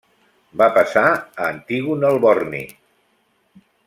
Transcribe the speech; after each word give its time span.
Va 0.61 0.69
passar 0.77 1.03
a 1.09 1.19
Antígon 1.49 2.07
el 2.13 2.17
borni. 2.27 2.63